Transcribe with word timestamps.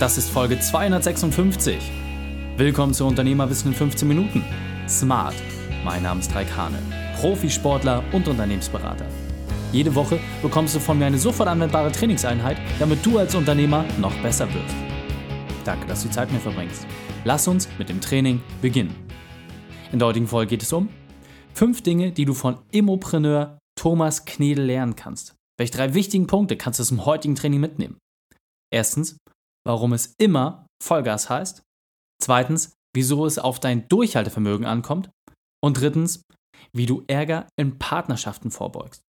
Das 0.00 0.16
ist 0.16 0.30
Folge 0.30 0.60
256. 0.60 1.76
Willkommen 2.56 2.94
zu 2.94 3.04
Unternehmerwissen 3.04 3.72
in 3.72 3.76
15 3.76 4.06
Minuten. 4.06 4.44
Smart. 4.88 5.34
Mein 5.84 6.04
Name 6.04 6.20
ist 6.20 6.32
Raik 6.32 6.56
Hane, 6.56 6.78
Profisportler 7.16 8.04
und 8.12 8.28
Unternehmensberater. 8.28 9.06
Jede 9.72 9.92
Woche 9.96 10.20
bekommst 10.40 10.76
du 10.76 10.78
von 10.78 11.00
mir 11.00 11.06
eine 11.06 11.18
sofort 11.18 11.48
anwendbare 11.48 11.90
Trainingseinheit, 11.90 12.58
damit 12.78 13.04
du 13.04 13.18
als 13.18 13.34
Unternehmer 13.34 13.84
noch 14.00 14.14
besser 14.22 14.46
wirst. 14.54 14.76
Danke, 15.64 15.88
dass 15.88 16.02
du 16.02 16.08
die 16.08 16.14
Zeit 16.14 16.30
mit 16.30 16.44
mir 16.44 16.52
verbringst. 16.52 16.86
Lass 17.24 17.48
uns 17.48 17.68
mit 17.76 17.88
dem 17.88 18.00
Training 18.00 18.40
beginnen. 18.62 18.94
In 19.90 19.98
der 19.98 20.06
heutigen 20.06 20.28
Folge 20.28 20.50
geht 20.50 20.62
es 20.62 20.72
um 20.72 20.90
fünf 21.54 21.82
Dinge, 21.82 22.12
die 22.12 22.24
du 22.24 22.34
von 22.34 22.58
Immopreneur 22.70 23.58
Thomas 23.74 24.24
Knedel 24.24 24.64
lernen 24.64 24.94
kannst. 24.94 25.34
Welche 25.58 25.72
drei 25.72 25.94
wichtigen 25.94 26.28
Punkte 26.28 26.56
kannst 26.56 26.78
du 26.78 26.84
dem 26.84 27.04
heutigen 27.04 27.34
Training 27.34 27.58
mitnehmen? 27.58 27.98
Erstens, 28.72 29.16
warum 29.68 29.92
es 29.92 30.14
immer 30.18 30.66
Vollgas 30.82 31.28
heißt. 31.28 31.62
Zweitens, 32.22 32.72
wieso 32.96 33.26
es 33.26 33.38
auf 33.38 33.60
dein 33.60 33.86
Durchhaltevermögen 33.88 34.66
ankommt. 34.66 35.10
Und 35.62 35.80
drittens, 35.80 36.22
wie 36.72 36.86
du 36.86 37.04
Ärger 37.06 37.46
in 37.56 37.78
Partnerschaften 37.78 38.50
vorbeugst. 38.50 39.02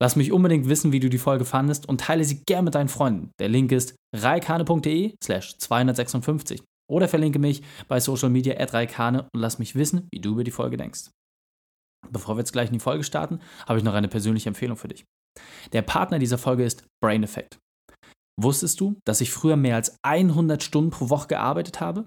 Lass 0.00 0.16
mich 0.16 0.32
unbedingt 0.32 0.68
wissen, 0.68 0.92
wie 0.92 1.00
du 1.00 1.10
die 1.10 1.18
Folge 1.18 1.44
fandest 1.44 1.88
und 1.88 2.00
teile 2.00 2.24
sie 2.24 2.42
gern 2.46 2.64
mit 2.64 2.74
deinen 2.74 2.88
Freunden. 2.88 3.30
Der 3.38 3.48
Link 3.48 3.70
ist 3.70 3.94
reikane.de 4.16 5.14
slash 5.22 5.58
256 5.58 6.62
oder 6.90 7.06
verlinke 7.06 7.38
mich 7.38 7.62
bei 7.86 8.00
Social 8.00 8.30
Media 8.30 8.58
at 8.58 8.72
reikane 8.72 9.28
und 9.32 9.40
lass 9.40 9.58
mich 9.58 9.74
wissen, 9.74 10.08
wie 10.10 10.20
du 10.20 10.32
über 10.32 10.44
die 10.44 10.50
Folge 10.50 10.76
denkst. 10.76 11.10
Bevor 12.10 12.34
wir 12.36 12.40
jetzt 12.40 12.52
gleich 12.52 12.68
in 12.68 12.74
die 12.74 12.80
Folge 12.80 13.04
starten, 13.04 13.40
habe 13.68 13.78
ich 13.78 13.84
noch 13.84 13.94
eine 13.94 14.08
persönliche 14.08 14.48
Empfehlung 14.48 14.76
für 14.76 14.88
dich. 14.88 15.04
Der 15.72 15.82
Partner 15.82 16.18
dieser 16.18 16.38
Folge 16.38 16.64
ist 16.64 16.84
Brain 17.00 17.22
Effect. 17.22 17.58
Wusstest 18.38 18.80
du, 18.80 18.98
dass 19.06 19.20
ich 19.20 19.30
früher 19.30 19.56
mehr 19.56 19.76
als 19.76 19.96
100 20.02 20.62
Stunden 20.62 20.90
pro 20.90 21.10
Woche 21.10 21.28
gearbeitet 21.28 21.80
habe? 21.80 22.06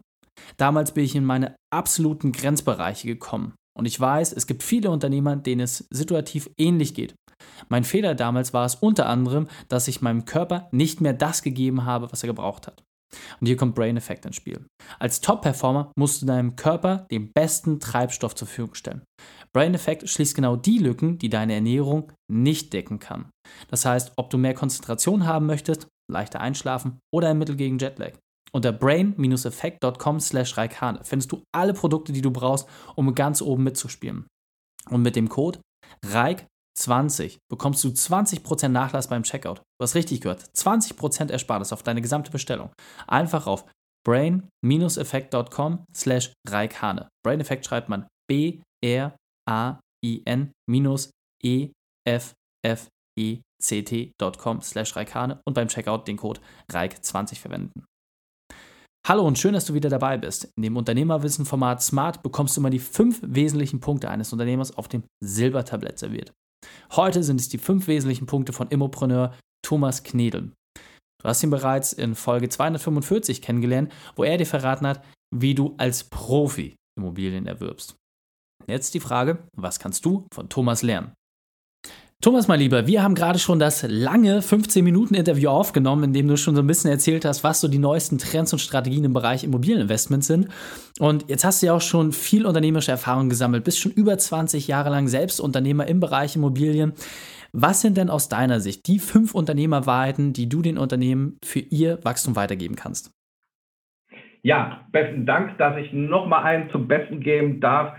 Damals 0.58 0.94
bin 0.94 1.06
ich 1.06 1.16
in 1.16 1.26
meine 1.26 1.56
absoluten 1.72 2.32
Grenzbereiche 2.32 3.08
gekommen. 3.08 3.54
Und 3.78 3.86
ich 3.86 4.00
weiß, 4.00 4.34
es 4.34 4.48
gibt 4.48 4.64
viele 4.64 4.92
Unternehmer, 4.92 5.36
denen 5.36 5.62
es 5.62 5.88
situativ 5.90 6.50
ähnlich 6.58 6.94
geht. 6.94 7.16
Mein 7.70 7.84
Fehler 7.84 8.16
damals 8.16 8.54
war 8.54 8.66
es 8.66 8.76
unter 8.76 9.08
anderem, 9.08 9.48
dass 9.68 9.88
ich 9.88 10.02
meinem 10.02 10.26
Körper 10.26 10.70
nicht 10.72 11.02
mehr 11.02 11.14
das 11.14 11.42
gegeben 11.42 11.86
habe, 11.86 12.12
was 12.12 12.24
er 12.24 12.28
gebraucht 12.28 12.68
hat. 12.68 12.84
Und 13.40 13.48
hier 13.48 13.58
kommt 13.58 13.76
Brain 13.76 13.98
Effect 13.98 14.26
ins 14.26 14.36
Spiel. 14.36 14.66
Als 15.00 15.22
Top-Performer 15.22 15.92
musst 15.96 16.22
du 16.22 16.26
deinem 16.26 16.56
Körper 16.56 17.06
den 17.12 17.32
besten 17.32 17.80
Treibstoff 17.80 18.36
zur 18.36 18.48
Verfügung 18.48 18.76
stellen. 18.76 19.04
Brain 19.54 19.76
Effect 19.76 20.10
schließt 20.10 20.36
genau 20.36 20.56
die 20.56 20.80
Lücken, 20.80 21.20
die 21.20 21.30
deine 21.30 21.54
Ernährung 21.54 22.12
nicht 22.32 22.74
decken 22.74 23.00
kann. 23.00 23.30
Das 23.70 23.86
heißt, 23.86 24.14
ob 24.16 24.32
du 24.32 24.38
mehr 24.38 24.56
Konzentration 24.56 25.28
haben 25.28 25.46
möchtest, 25.46 25.88
leichter 26.12 26.42
einschlafen 26.42 27.00
oder 27.14 27.30
ein 27.30 27.38
Mittel 27.38 27.56
gegen 27.56 27.78
Jetlag. 27.80 28.14
Unter 28.52 28.72
brain-effekt.com 28.72 30.20
slash 30.20 30.58
Raikane 30.58 31.04
findest 31.04 31.32
du 31.32 31.44
alle 31.52 31.74
Produkte, 31.74 32.14
die 32.14 32.22
du 32.22 32.30
brauchst, 32.32 32.68
um 32.96 33.16
ganz 33.16 33.42
oben 33.42 33.64
mitzuspielen. 33.64 34.28
Und 34.90 35.02
mit 35.02 35.16
dem 35.16 35.30
Code 35.30 35.60
RAIK20 36.06 37.38
bekommst 37.50 37.84
du 37.84 37.90
20% 37.90 38.68
Nachlass 38.68 39.08
beim 39.08 39.24
Checkout. 39.24 39.58
Du 39.58 39.84
hast 39.84 39.96
richtig 39.96 40.22
gehört, 40.22 40.44
20% 40.56 41.32
Ersparnis 41.32 41.74
auf 41.74 41.82
deine 41.84 42.02
gesamte 42.02 42.30
Bestellung. 42.32 42.72
Einfach 43.08 43.48
auf 43.48 43.66
brain-effekt.com 44.06 45.86
slash 45.96 46.34
Raikane. 46.48 47.10
Brain 47.26 47.40
Effect 47.40 47.66
schreibt 47.66 47.90
man 47.90 48.06
B-R-A-I-N-E-F-F-E 48.28 49.14
ct.com 53.64 54.62
slash 54.62 54.96
Raikane 54.96 55.42
und 55.46 55.54
beim 55.54 55.68
Checkout 55.68 56.08
den 56.08 56.18
Code 56.18 56.42
RAIK20 56.72 57.36
verwenden. 57.36 57.86
Hallo 59.06 59.28
und 59.28 59.38
schön, 59.38 59.54
dass 59.54 59.66
du 59.66 59.74
wieder 59.74 59.90
dabei 59.90 60.18
bist. 60.18 60.50
In 60.56 60.64
dem 60.64 60.78
Unternehmerwissen-Format 60.78 61.82
Smart 61.82 62.24
bekommst 62.24 62.56
du 62.56 62.62
immer 62.62 62.70
die 62.70 62.80
fünf 62.80 63.20
wesentlichen 63.22 63.82
Punkte 63.82 64.10
eines 64.10 64.32
Unternehmers 64.32 64.78
auf 64.78 64.88
dem 64.88 65.04
Silbertablett 65.22 66.00
serviert. 66.00 66.32
Heute 66.94 67.22
sind 67.22 67.42
es 67.42 67.50
die 67.50 67.58
fünf 67.58 67.88
wesentlichen 67.88 68.28
Punkte 68.28 68.54
von 68.54 68.70
Immopreneur 68.70 69.36
Thomas 69.62 70.04
Knedel. 70.04 70.54
Du 71.22 71.30
hast 71.30 71.44
ihn 71.44 71.50
bereits 71.50 71.92
in 71.92 72.16
Folge 72.16 72.48
245 72.48 73.42
kennengelernt, 73.42 73.92
wo 74.16 74.24
er 74.24 74.38
dir 74.38 74.46
verraten 74.46 74.88
hat, 74.88 75.04
wie 75.36 75.56
du 75.56 75.74
als 75.78 76.06
Profi 76.06 76.76
Immobilien 76.98 77.48
erwirbst. 77.48 77.96
Jetzt 78.68 78.94
die 78.94 79.00
Frage, 79.00 79.46
was 79.56 79.80
kannst 79.80 80.06
du 80.06 80.28
von 80.34 80.48
Thomas 80.48 80.82
lernen? 80.82 81.14
Thomas, 82.24 82.48
mein 82.48 82.62
Lieber, 82.62 82.88
wir 82.88 83.04
haben 83.04 83.16
gerade 83.16 83.38
schon 83.38 83.60
das 83.60 83.86
lange 83.86 84.40
15-Minuten-Interview 84.40 85.50
aufgenommen, 85.50 86.06
in 86.06 86.14
dem 86.14 86.30
du 86.30 86.38
schon 86.38 86.56
so 86.56 86.62
ein 86.62 86.68
bisschen 86.68 86.90
erzählt 86.90 87.26
hast, 87.26 87.44
was 87.44 87.60
so 87.60 87.68
die 87.68 87.80
neuesten 87.80 88.18
Trends 88.18 88.54
und 88.54 88.60
Strategien 88.60 89.04
im 89.04 89.12
Bereich 89.12 89.44
Immobilieninvestment 89.44 90.24
sind. 90.24 90.48
Und 91.00 91.30
jetzt 91.30 91.44
hast 91.44 91.62
du 91.62 91.66
ja 91.66 91.74
auch 91.74 91.82
schon 91.82 92.14
viel 92.14 92.46
unternehmerische 92.46 92.92
Erfahrung 92.92 93.28
gesammelt, 93.28 93.66
bist 93.66 93.82
schon 93.82 93.92
über 93.92 94.18
20 94.18 94.70
Jahre 94.70 94.90
lang 94.90 95.10
selbst 95.10 95.42
Unternehmer 95.42 95.86
im 95.86 96.00
Bereich 96.00 96.38
Immobilien. 96.38 96.94
Was 97.52 97.82
sind 97.82 97.98
denn 97.98 98.10
aus 98.10 98.30
deiner 98.30 98.62
Sicht 98.62 98.88
die 98.88 99.00
fünf 99.00 99.36
Unternehmerwahrheiten, 99.36 100.32
die 100.32 100.48
du 100.48 100.62
den 100.62 100.78
Unternehmen 100.78 101.38
für 101.44 101.60
ihr 101.60 102.00
Wachstum 102.06 102.38
weitergeben 102.38 102.78
kannst? 102.78 103.12
Ja, 104.44 104.86
besten 104.94 105.26
Dank, 105.26 105.58
dass 105.58 105.76
ich 105.76 105.92
nochmal 105.92 106.46
einen 106.46 106.70
zum 106.70 106.88
Besten 106.88 107.20
geben 107.20 107.60
darf. 107.60 107.98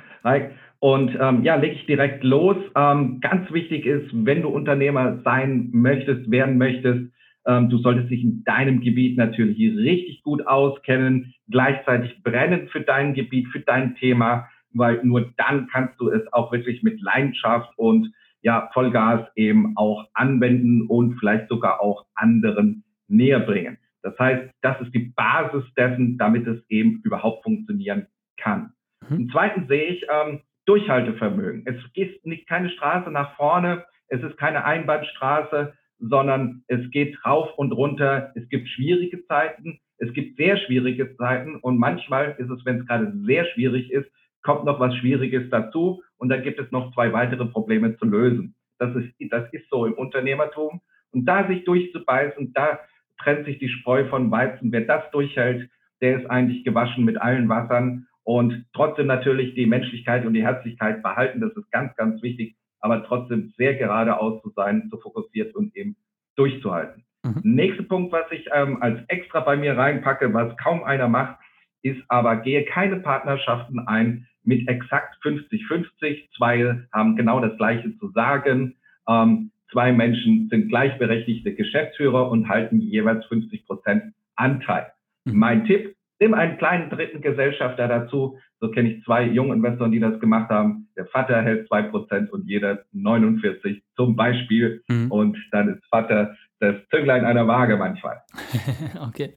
Und 0.84 1.16
ähm, 1.18 1.44
ja, 1.44 1.54
lege 1.54 1.76
ich 1.76 1.86
direkt 1.86 2.22
los. 2.24 2.58
Ähm, 2.76 3.18
ganz 3.22 3.50
wichtig 3.50 3.86
ist, 3.86 4.10
wenn 4.12 4.42
du 4.42 4.50
Unternehmer 4.50 5.18
sein 5.24 5.70
möchtest, 5.72 6.30
werden 6.30 6.58
möchtest, 6.58 7.10
ähm, 7.46 7.70
du 7.70 7.78
solltest 7.78 8.10
dich 8.10 8.22
in 8.22 8.44
deinem 8.44 8.82
Gebiet 8.82 9.16
natürlich 9.16 9.56
richtig 9.78 10.22
gut 10.22 10.46
auskennen, 10.46 11.32
gleichzeitig 11.48 12.22
brennen 12.22 12.68
für 12.68 12.82
dein 12.82 13.14
Gebiet, 13.14 13.48
für 13.48 13.60
dein 13.60 13.94
Thema, 13.94 14.46
weil 14.74 15.00
nur 15.04 15.32
dann 15.38 15.68
kannst 15.72 15.98
du 15.98 16.10
es 16.10 16.30
auch 16.34 16.52
wirklich 16.52 16.82
mit 16.82 17.00
Leidenschaft 17.00 17.72
und 17.78 18.12
ja, 18.42 18.68
Vollgas 18.74 19.26
eben 19.36 19.78
auch 19.78 20.04
anwenden 20.12 20.82
und 20.82 21.18
vielleicht 21.18 21.48
sogar 21.48 21.80
auch 21.80 22.04
anderen 22.14 22.84
näher 23.08 23.40
bringen. 23.40 23.78
Das 24.02 24.18
heißt, 24.18 24.50
das 24.60 24.78
ist 24.82 24.92
die 24.92 25.14
Basis 25.16 25.64
dessen, 25.78 26.18
damit 26.18 26.46
es 26.46 26.62
eben 26.68 27.00
überhaupt 27.04 27.42
funktionieren 27.42 28.06
kann. 28.36 28.74
Mhm. 29.08 29.16
Und 29.16 29.32
zweitens 29.32 29.66
sehe 29.68 29.84
ich, 29.84 30.04
ähm, 30.12 30.40
Durchhaltevermögen. 30.66 31.62
Es 31.66 31.76
ist 31.94 32.24
nicht 32.24 32.48
keine 32.48 32.70
Straße 32.70 33.10
nach 33.10 33.36
vorne, 33.36 33.84
es 34.08 34.22
ist 34.22 34.36
keine 34.36 34.64
Einbahnstraße, 34.64 35.74
sondern 35.98 36.64
es 36.68 36.90
geht 36.90 37.24
rauf 37.24 37.48
und 37.56 37.72
runter. 37.72 38.32
Es 38.34 38.48
gibt 38.48 38.68
schwierige 38.68 39.24
Zeiten, 39.26 39.80
es 39.98 40.12
gibt 40.12 40.36
sehr 40.36 40.56
schwierige 40.58 41.16
Zeiten 41.16 41.56
und 41.56 41.78
manchmal 41.78 42.34
ist 42.38 42.50
es, 42.50 42.64
wenn 42.64 42.80
es 42.80 42.86
gerade 42.86 43.12
sehr 43.24 43.44
schwierig 43.46 43.90
ist, 43.90 44.08
kommt 44.42 44.64
noch 44.64 44.80
was 44.80 44.94
Schwieriges 44.96 45.48
dazu 45.50 46.02
und 46.18 46.28
dann 46.28 46.42
gibt 46.42 46.60
es 46.60 46.70
noch 46.70 46.92
zwei 46.94 47.12
weitere 47.12 47.46
Probleme 47.46 47.96
zu 47.96 48.04
lösen. 48.04 48.54
Das 48.78 48.94
ist, 48.94 49.14
das 49.30 49.50
ist 49.52 49.68
so 49.70 49.86
im 49.86 49.94
Unternehmertum. 49.94 50.80
Und 51.12 51.26
da 51.26 51.46
sich 51.46 51.64
durchzubeißen, 51.64 52.52
da 52.52 52.80
trennt 53.22 53.46
sich 53.46 53.58
die 53.58 53.68
Spreu 53.68 54.06
von 54.08 54.30
Weizen. 54.30 54.72
Wer 54.72 54.82
das 54.82 55.10
durchhält, 55.12 55.70
der 56.00 56.18
ist 56.18 56.26
eigentlich 56.26 56.64
gewaschen 56.64 57.04
mit 57.04 57.16
allen 57.16 57.48
Wassern 57.48 58.06
und 58.24 58.64
trotzdem 58.72 59.06
natürlich 59.06 59.54
die 59.54 59.66
Menschlichkeit 59.66 60.26
und 60.26 60.34
die 60.34 60.42
Herzlichkeit 60.42 61.02
behalten. 61.02 61.40
Das 61.40 61.52
ist 61.52 61.70
ganz, 61.70 61.94
ganz 61.96 62.22
wichtig, 62.22 62.56
aber 62.80 63.04
trotzdem 63.04 63.52
sehr 63.56 63.74
geradeaus 63.74 64.42
zu 64.42 64.50
sein, 64.56 64.88
zu 64.90 64.98
fokussiert 64.98 65.54
und 65.54 65.76
eben 65.76 65.96
durchzuhalten. 66.36 67.04
Mhm. 67.22 67.40
Nächster 67.42 67.84
Punkt, 67.84 68.12
was 68.12 68.30
ich 68.30 68.46
ähm, 68.52 68.82
als 68.82 69.00
extra 69.08 69.40
bei 69.40 69.56
mir 69.56 69.76
reinpacke, 69.76 70.32
was 70.32 70.56
kaum 70.56 70.82
einer 70.84 71.08
macht, 71.08 71.38
ist 71.82 72.02
aber, 72.08 72.36
gehe 72.36 72.64
keine 72.64 72.96
Partnerschaften 72.96 73.78
ein 73.78 74.26
mit 74.42 74.68
exakt 74.68 75.16
50-50. 75.22 76.30
Zwei 76.36 76.82
haben 76.92 77.16
genau 77.16 77.40
das 77.40 77.56
Gleiche 77.56 77.96
zu 77.98 78.10
sagen. 78.10 78.76
Ähm, 79.06 79.50
zwei 79.70 79.92
Menschen 79.92 80.48
sind 80.50 80.68
gleichberechtigte 80.68 81.54
Geschäftsführer 81.54 82.30
und 82.30 82.48
halten 82.48 82.80
jeweils 82.80 83.24
50 83.26 83.66
Prozent 83.66 84.14
Anteil. 84.36 84.92
Mhm. 85.24 85.38
Mein 85.38 85.64
Tipp, 85.66 85.94
Nimm 86.20 86.34
einen 86.34 86.58
kleinen 86.58 86.90
dritten 86.90 87.20
Gesellschafter 87.20 87.88
dazu. 87.88 88.38
So 88.60 88.70
kenne 88.70 88.92
ich 88.92 89.04
zwei 89.04 89.24
junge 89.24 89.54
Investoren, 89.54 89.92
die 89.92 90.00
das 90.00 90.20
gemacht 90.20 90.48
haben. 90.48 90.88
Der 90.96 91.06
Vater 91.06 91.42
hält 91.42 91.66
zwei 91.68 91.82
Prozent 91.82 92.32
und 92.32 92.46
jeder 92.48 92.84
49 92.92 93.82
zum 93.96 94.16
Beispiel. 94.16 94.82
Mhm. 94.88 95.10
Und 95.10 95.38
dann 95.50 95.68
ist 95.68 95.84
Vater 95.90 96.36
das 96.60 96.76
Zünglein 96.90 97.24
einer 97.24 97.46
Waage 97.46 97.76
manchmal. 97.76 98.22
okay. 99.06 99.36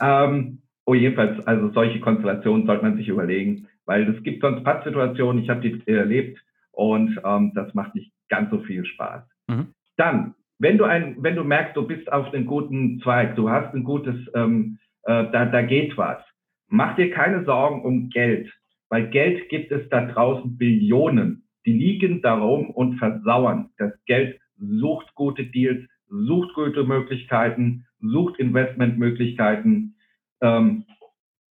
ähm, 0.00 0.60
oh, 0.84 0.94
jedenfalls, 0.94 1.44
also 1.46 1.70
solche 1.72 2.00
Konstellationen 2.00 2.66
sollte 2.66 2.84
man 2.84 2.96
sich 2.96 3.08
überlegen, 3.08 3.68
weil 3.86 4.08
es 4.08 4.22
gibt 4.22 4.42
sonst 4.42 4.64
Pattsituationen, 4.64 5.42
ich 5.42 5.50
habe 5.50 5.60
die 5.60 5.82
erlebt 5.86 6.38
und 6.72 7.18
ähm, 7.24 7.52
das 7.54 7.72
macht 7.74 7.94
nicht 7.94 8.12
ganz 8.28 8.50
so 8.50 8.60
viel 8.60 8.84
Spaß. 8.84 9.24
Mhm. 9.48 9.68
Dann, 9.96 10.34
wenn 10.58 10.78
du 10.78 10.84
ein, 10.84 11.16
wenn 11.20 11.36
du 11.36 11.44
merkst, 11.44 11.76
du 11.76 11.86
bist 11.86 12.12
auf 12.12 12.32
einem 12.32 12.46
guten 12.46 13.00
Zweig, 13.00 13.34
du 13.34 13.50
hast 13.50 13.74
ein 13.74 13.84
gutes 13.84 14.16
ähm, 14.34 14.78
äh, 15.08 15.30
da, 15.32 15.46
da 15.46 15.62
geht 15.62 15.96
was. 15.96 16.22
Mach 16.68 16.94
dir 16.96 17.10
keine 17.10 17.44
Sorgen 17.44 17.82
um 17.82 18.10
Geld, 18.10 18.52
weil 18.90 19.08
Geld 19.08 19.48
gibt 19.48 19.72
es 19.72 19.88
da 19.88 20.04
draußen 20.04 20.58
Billionen. 20.58 21.48
Die 21.64 21.72
liegen 21.72 22.20
darum 22.20 22.70
und 22.70 22.98
versauern. 22.98 23.70
Das 23.78 23.92
Geld 24.04 24.38
sucht 24.58 25.14
gute 25.14 25.46
Deals, 25.46 25.82
sucht 26.08 26.54
gute 26.54 26.84
Möglichkeiten, 26.84 27.86
sucht 28.00 28.38
Investmentmöglichkeiten, 28.38 29.96
ähm, 30.42 30.84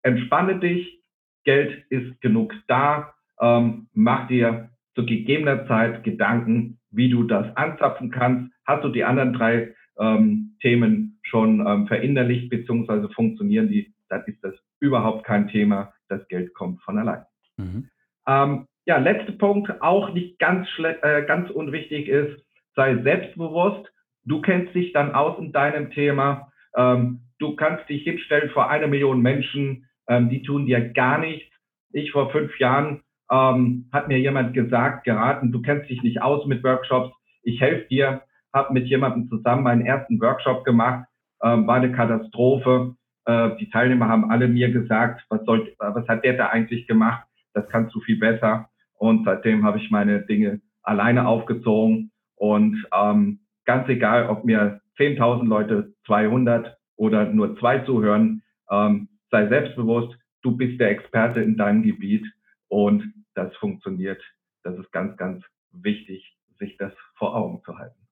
entspanne 0.04 0.60
dich, 0.60 1.02
Geld 1.44 1.84
ist 1.90 2.22
genug 2.22 2.54
da, 2.68 3.14
ähm, 3.42 3.88
mach 3.94 4.28
dir 4.28 4.70
zu 4.94 5.06
gegebener 5.06 5.68
Zeit 5.68 6.04
Gedanken, 6.04 6.80
wie 6.92 7.10
du 7.10 7.24
das 7.24 7.56
anzapfen 7.56 8.12
kannst. 8.12 8.54
Hast 8.66 8.84
du 8.84 8.90
die 8.90 9.04
anderen 9.04 9.34
drei 9.34 9.74
ähm, 10.00 10.58
Themen 10.62 11.17
schon 11.28 11.66
ähm, 11.66 11.88
verinnerlicht 11.88 12.50
bzw. 12.50 13.08
funktionieren 13.14 13.70
die, 13.70 13.94
dann 14.10 14.24
ist 14.26 14.44
das 14.44 14.54
überhaupt 14.80 15.26
kein 15.26 15.48
Thema. 15.48 15.94
Das 16.10 16.26
Geld 16.28 16.54
kommt 16.54 16.82
von 16.82 16.98
allein. 16.98 17.24
Mhm. 17.58 17.90
Ähm, 18.28 18.68
ja, 18.86 18.98
letzter 18.98 19.34
Punkt, 19.34 19.82
auch 19.82 20.14
nicht 20.14 20.40
ganz, 20.40 20.68
äh, 20.80 21.24
ganz 21.26 21.50
unwichtig 21.50 22.08
ist, 22.08 22.42
sei 22.76 23.02
selbstbewusst. 23.04 23.92
Du 24.24 24.42
kennst 24.42 24.74
dich 24.74 24.94
dann 24.94 25.14
aus 25.14 25.38
in 25.40 25.52
deinem 25.52 25.92
Thema. 25.92 26.52
Ähm, 26.76 27.22
du 27.40 27.56
kannst 27.56 27.90
dich 27.90 28.04
hinstellen 28.04 28.50
vor 28.52 28.70
eine 28.70 28.88
Million 28.88 29.22
Menschen, 29.22 29.86
ähm, 30.08 30.30
die 30.30 30.42
tun 30.42 30.66
dir 30.66 30.90
gar 30.90 31.18
nichts. 31.18 31.52
Ich 31.92 32.12
vor 32.12 32.32
fünf 32.32 32.58
Jahren 32.60 33.02
ähm, 33.32 33.90
hat 33.92 34.08
mir 34.08 34.20
jemand 34.20 34.54
gesagt, 34.54 35.04
geraten, 35.04 35.52
du 35.52 35.62
kennst 35.62 35.90
dich 35.90 36.02
nicht 36.02 36.22
aus 36.22 36.46
mit 36.46 36.64
Workshops, 36.64 37.14
ich 37.44 37.60
helfe 37.60 37.88
dir, 37.90 38.22
habe 38.54 38.74
mit 38.74 38.88
jemandem 38.88 39.28
zusammen 39.30 39.64
meinen 39.64 39.86
ersten 39.86 40.20
Workshop 40.22 40.64
gemacht, 40.64 41.06
war 41.40 41.76
eine 41.76 41.92
Katastrophe. 41.92 42.96
Äh, 43.26 43.56
die 43.60 43.70
Teilnehmer 43.70 44.08
haben 44.08 44.32
alle 44.32 44.48
mir 44.48 44.72
gesagt, 44.72 45.26
was, 45.30 45.44
soll, 45.46 45.74
was 45.80 46.08
hat 46.08 46.24
der 46.24 46.34
da 46.34 46.48
eigentlich 46.48 46.88
gemacht? 46.88 47.28
Das 47.54 47.68
kannst 47.70 47.94
du 47.96 48.02
viel 48.02 48.20
besser. 48.20 48.70
Und 48.98 49.26
seitdem 49.26 49.64
habe 49.64 49.78
ich 49.78 49.92
meine 49.92 50.22
Dinge 50.22 50.62
alleine 50.82 51.28
aufgezogen. 51.28 52.12
Und 52.36 52.86
ähm, 52.94 53.40
ganz 53.66 53.88
egal, 53.90 54.30
ob 54.30 54.46
mir 54.46 54.82
10.000 54.98 55.48
Leute, 55.48 55.94
200 56.06 56.78
oder 56.96 57.26
nur 57.26 57.58
zwei 57.60 57.80
zuhören, 57.80 58.42
ähm, 58.72 59.10
sei 59.30 59.48
selbstbewusst, 59.48 60.18
du 60.42 60.56
bist 60.56 60.80
der 60.80 60.92
Experte 60.92 61.42
in 61.42 61.58
deinem 61.58 61.84
Gebiet 61.84 62.26
und 62.70 63.14
das 63.36 63.56
funktioniert. 63.58 64.22
Das 64.64 64.78
ist 64.78 64.92
ganz, 64.92 65.16
ganz 65.18 65.44
wichtig, 65.72 66.36
sich 66.60 66.78
das 66.78 66.94
vor 67.16 67.36
Augen 67.36 67.62
zu 67.64 67.78
halten. 67.78 68.07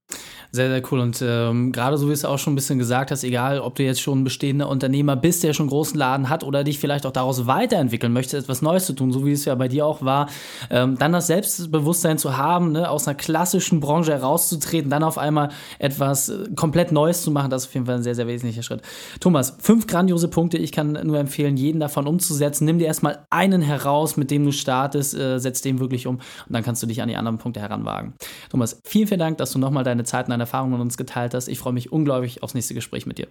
Sehr, 0.56 0.69
sehr 0.69 0.81
cool. 0.90 1.02
Und 1.02 1.22
ähm, 1.22 1.74
gerade 1.74 1.98
so 1.98 2.07
wie 2.07 2.13
es 2.13 2.24
auch 2.24 2.40
schon 2.40 2.54
ein 2.54 2.56
bisschen 2.56 2.80
gesagt 2.80 3.12
hast, 3.12 3.25
egal 3.25 3.60
ob 3.60 3.75
du 3.75 3.84
jetzt 3.84 4.00
schon 4.00 4.22
ein 4.22 4.24
bestehender 4.24 4.69
Unternehmer 4.69 5.18
bist, 5.18 5.44
der 5.44 5.52
schon 5.52 5.66
einen 5.66 5.72
großen 5.72 6.00
Laden 6.00 6.30
hat 6.30 6.46
oder 6.46 6.63
dich 6.63 6.80
vielleicht 6.80 7.06
auch 7.06 7.12
daraus 7.12 7.46
weiterentwickeln 7.46 8.13
möchtest, 8.13 8.46
etwas 8.46 8.62
Neues 8.62 8.86
zu 8.86 8.94
tun, 8.94 9.12
so 9.12 9.25
wie 9.25 9.34
es 9.34 9.44
ja 9.44 9.54
bei 9.56 9.68
dir 9.68 9.86
auch 9.86 10.02
war, 10.02 10.30
ähm, 10.69 10.98
dann 10.98 11.12
das 11.12 11.28
Selbstbewusstsein 11.28 12.18
zu 12.18 12.38
haben, 12.38 12.72
ne, 12.72 12.90
aus 12.90 13.06
einer 13.06 13.16
klassischen 13.16 13.81
Branche 13.81 14.13
herauszutreten, 14.13 14.90
dann 14.90 15.04
auf 15.04 15.18
einmal 15.18 15.50
etwas 15.78 16.30
äh, 16.30 16.46
komplett 16.56 16.94
Neues 16.94 17.22
zu 17.22 17.31
machen, 17.31 17.50
das 17.50 17.63
ist 17.63 17.68
auf 17.68 17.74
jeden 17.74 17.86
Fall 17.86 17.96
ein 17.96 18.04
sehr, 18.04 18.16
sehr 18.16 18.28
wesentlicher 18.28 18.63
Schritt. 18.63 18.81
Thomas, 19.19 19.58
fünf 19.60 19.88
grandiose 19.88 20.30
Punkte. 20.30 20.58
Ich 20.58 20.72
kann 20.72 20.94
nur 20.94 21.19
empfehlen, 21.19 21.58
jeden 21.58 21.81
davon 21.81 22.08
umzusetzen. 22.08 22.63
Nimm 22.63 22.80
dir 22.80 22.88
erstmal 22.88 23.25
einen 23.30 23.62
heraus, 23.62 24.16
mit 24.16 24.31
dem 24.31 24.46
du 24.46 24.54
startest, 24.54 25.16
äh, 25.16 25.38
setz 25.38 25.62
den 25.62 25.80
wirklich 25.80 26.08
um 26.08 26.16
und 26.16 26.24
dann 26.48 26.63
kannst 26.63 26.81
du 26.81 26.88
dich 26.88 27.01
an 27.01 27.10
die 27.10 27.18
anderen 27.18 27.40
Punkte 27.40 27.60
heranwagen. 27.60 28.13
Thomas, 28.50 28.80
vielen, 28.86 29.08
vielen 29.08 29.19
Dank, 29.19 29.38
dass 29.38 29.51
du 29.51 29.60
nochmal 29.60 29.84
deine 29.84 30.06
Zeit 30.06 30.30
deine 30.36 30.45
Erfahrungen 30.46 30.74
mit 30.74 30.82
uns 30.82 30.98
geteilt 30.98 31.34
hast. 31.34 31.48
Ich 31.48 31.60
freue 31.60 31.74
mich 31.74 31.92
unglaublich 31.92 32.44
aufs 32.44 32.54
nächste 32.54 32.74
Gespräch 32.74 33.06
mit 33.06 33.18
dir. 33.18 33.28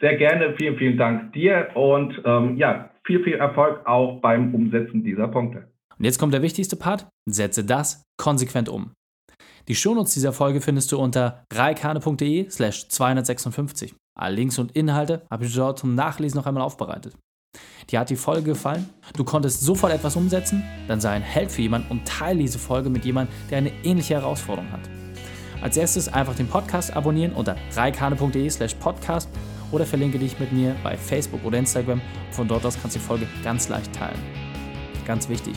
Sehr 0.00 0.16
gerne, 0.16 0.54
vielen, 0.56 0.76
vielen 0.76 0.98
Dank 0.98 1.32
dir 1.32 1.70
und 1.74 2.20
ähm, 2.24 2.56
ja, 2.56 2.90
viel, 3.04 3.22
viel 3.22 3.34
Erfolg 3.34 3.86
auch 3.86 4.20
beim 4.20 4.54
Umsetzen 4.54 5.04
dieser 5.04 5.28
Punkte. 5.28 5.68
Und 5.98 6.04
jetzt 6.04 6.18
kommt 6.18 6.34
der 6.34 6.42
wichtigste 6.42 6.76
Part. 6.76 7.06
Setze 7.28 7.64
das 7.64 8.02
konsequent 8.16 8.68
um. 8.68 8.92
Die 9.68 9.76
Shownotes 9.76 10.14
dieser 10.14 10.32
Folge 10.32 10.60
findest 10.60 10.90
du 10.90 10.98
unter 10.98 11.44
reikane.de 11.52 12.50
slash 12.50 12.88
256. 12.88 13.94
Alle 14.18 14.34
Links 14.34 14.58
und 14.58 14.72
Inhalte 14.72 15.22
habe 15.30 15.44
ich 15.44 15.54
dort 15.54 15.78
zum 15.78 15.94
Nachlesen 15.94 16.38
noch 16.38 16.46
einmal 16.46 16.64
aufbereitet. 16.64 17.16
Dir 17.90 18.00
hat 18.00 18.10
die 18.10 18.16
Folge 18.16 18.42
gefallen? 18.42 18.88
Du 19.16 19.24
konntest 19.24 19.60
sofort 19.60 19.92
etwas 19.92 20.16
umsetzen? 20.16 20.64
Dann 20.88 21.00
sei 21.00 21.10
ein 21.10 21.22
Held 21.22 21.52
für 21.52 21.62
jemanden 21.62 21.90
und 21.90 22.06
teile 22.06 22.40
diese 22.40 22.58
Folge 22.58 22.90
mit 22.90 23.04
jemandem, 23.04 23.34
der 23.50 23.58
eine 23.58 23.72
ähnliche 23.84 24.14
Herausforderung 24.14 24.70
hat. 24.72 25.01
Als 25.62 25.76
erstes 25.76 26.08
einfach 26.08 26.34
den 26.34 26.48
Podcast 26.48 26.94
abonnieren 26.94 27.32
unter 27.32 27.56
reikane.de 27.74 28.50
slash 28.50 28.74
podcast 28.74 29.28
oder 29.70 29.86
verlinke 29.86 30.18
dich 30.18 30.38
mit 30.38 30.52
mir 30.52 30.74
bei 30.82 30.96
Facebook 30.96 31.44
oder 31.44 31.58
Instagram. 31.58 32.00
Von 32.32 32.48
dort 32.48 32.66
aus 32.66 32.76
kannst 32.80 32.96
du 32.96 33.00
die 33.00 33.04
Folge 33.04 33.26
ganz 33.44 33.68
leicht 33.68 33.92
teilen. 33.92 34.18
Ganz 35.06 35.28
wichtig, 35.28 35.54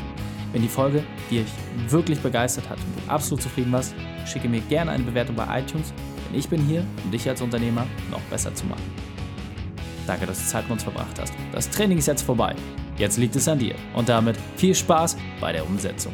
wenn 0.53 0.61
die 0.61 0.67
Folge 0.67 1.03
dich 1.29 1.45
wirklich 1.89 2.19
begeistert 2.19 2.69
hat 2.69 2.77
und 2.77 3.05
du 3.05 3.11
absolut 3.11 3.41
zufrieden 3.41 3.71
warst, 3.71 3.95
schicke 4.25 4.47
mir 4.47 4.61
gerne 4.61 4.91
eine 4.91 5.03
Bewertung 5.03 5.35
bei 5.35 5.59
iTunes, 5.59 5.91
denn 6.29 6.39
ich 6.39 6.47
bin 6.47 6.61
hier, 6.61 6.85
um 7.03 7.11
dich 7.11 7.27
als 7.27 7.41
Unternehmer 7.41 7.85
noch 8.09 8.21
besser 8.29 8.53
zu 8.53 8.65
machen. 8.65 8.83
Danke, 10.07 10.27
dass 10.27 10.37
du 10.39 10.45
Zeit 10.45 10.63
mit 10.63 10.73
uns 10.73 10.83
verbracht 10.83 11.19
hast. 11.19 11.33
Das 11.51 11.69
Training 11.69 11.97
ist 11.97 12.05
jetzt 12.05 12.21
vorbei. 12.21 12.55
Jetzt 12.97 13.17
liegt 13.17 13.35
es 13.35 13.47
an 13.47 13.59
dir. 13.59 13.75
Und 13.95 14.07
damit 14.07 14.37
viel 14.55 14.75
Spaß 14.75 15.17
bei 15.41 15.51
der 15.51 15.65
Umsetzung. 15.65 16.13